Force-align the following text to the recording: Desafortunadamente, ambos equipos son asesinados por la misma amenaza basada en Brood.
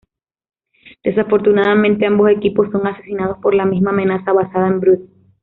Desafortunadamente, 1.03 2.07
ambos 2.07 2.31
equipos 2.31 2.71
son 2.71 2.87
asesinados 2.87 3.37
por 3.37 3.53
la 3.53 3.65
misma 3.67 3.91
amenaza 3.91 4.33
basada 4.33 4.67
en 4.67 4.79
Brood. 4.79 4.99